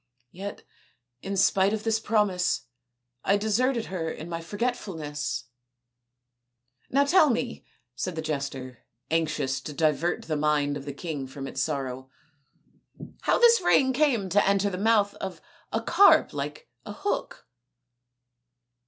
Yet, 0.31 0.63
in 1.21 1.37
spite 1.37 1.73
of 1.73 1.83
this 1.83 1.99
promise, 1.99 2.63
I 3.23 3.37
deserted 3.37 3.85
her 3.85 4.09
in 4.09 4.29
my 4.29 4.41
forgetfulness."" 4.41 5.43
Now 6.89 7.05
tell 7.05 7.29
me," 7.29 7.63
said 7.93 8.15
the 8.15 8.23
jester, 8.23 8.79
anxious 9.11 9.61
to 9.61 9.73
divert 9.73 10.23
the 10.23 10.35
mind 10.35 10.75
of 10.75 10.85
the 10.85 10.91
king 10.93 11.27
from 11.27 11.45
its 11.45 11.61
sorrow," 11.61 12.09
how 13.27 13.37
this 13.37 13.61
ring 13.61 13.93
came 13.93 14.27
to 14.29 14.43
enter 14.47 14.71
the 14.71 14.79
mouth 14.79 15.13
of 15.17 15.39
a 15.71 15.83
carp 15.83 16.33
like 16.33 16.67
a 16.83 16.93
hook 16.93 17.47